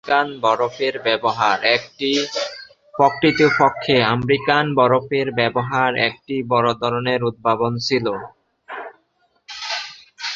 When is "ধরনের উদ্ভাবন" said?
6.81-7.73